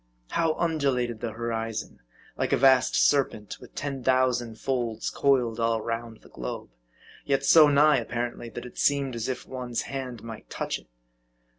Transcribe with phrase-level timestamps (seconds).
[0.29, 1.99] How undulated the horizon;
[2.35, 6.71] like a vast serpent with ten thousand folds coiled all round the globe;
[7.23, 10.87] yet so nigh, ap parently, that it seemed as if one's hand might touch it.